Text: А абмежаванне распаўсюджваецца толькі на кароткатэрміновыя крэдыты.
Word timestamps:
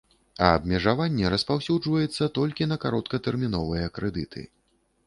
А 0.45 0.47
абмежаванне 0.59 1.31
распаўсюджваецца 1.33 2.31
толькі 2.39 2.71
на 2.73 2.81
кароткатэрміновыя 2.87 3.85
крэдыты. 4.01 4.41